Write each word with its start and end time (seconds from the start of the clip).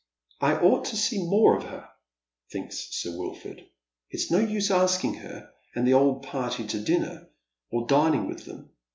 "I 0.41 0.55
ought 0.55 0.85
to 0.85 0.95
see 0.95 1.23
more 1.23 1.55
of 1.55 1.65
her," 1.65 1.87
thinks 2.51 2.87
Sir 2.89 3.15
Wilford." 3.15 3.67
It's 4.09 4.31
no 4.31 4.39
use 4.39 4.71
asking 4.71 5.13
her 5.17 5.51
and 5.75 5.85
the 5.87 5.93
old 5.93 6.23
party 6.23 6.65
to 6.69 6.79
dinner, 6.81 7.29
or 7.69 7.85
dining 7.85 8.27
with 8.27 8.45
them. 8.45 8.71